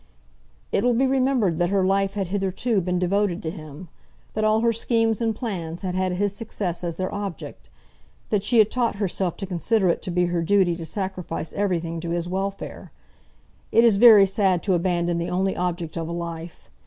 [0.71, 3.87] It will be remembered that her life had hitherto been devoted to him;
[4.33, 7.69] that all her schemes and plans had had his success as their object;
[8.31, 11.99] that she had taught herself to consider it to be her duty to sacrifice everything
[11.99, 12.91] to his welfare.
[13.71, 16.71] It is very sad to abandon the only object of a life!